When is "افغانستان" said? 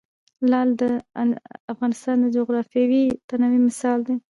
1.73-2.15